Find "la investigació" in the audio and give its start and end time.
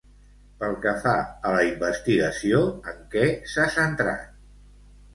1.57-2.65